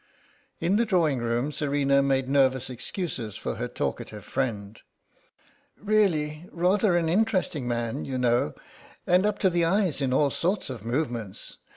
[0.59, 4.79] In the drawing room Serena made nervous excuses for her talkative friend.
[5.77, 8.55] "Really, rather an interesting man, you know,
[9.05, 11.57] and up to the eyes in all sorts of movements.